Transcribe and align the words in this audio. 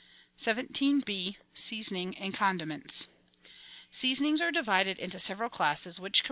174b— 0.39 1.37
SEASONING 1.53 2.17
AND 2.17 2.33
CONDIMENTS 2.33 3.05
Seasonings 3.91 4.41
are 4.41 4.49
divided 4.51 4.97
into 4.97 5.19
several 5.19 5.47
classes, 5.51 5.99
which 5.99 6.13
com. 6.19 6.19